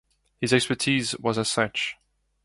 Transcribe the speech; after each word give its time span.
His 0.39 0.51
expertise 0.51 1.15
was 1.19 1.37
as 1.37 1.47
such. 1.51 1.95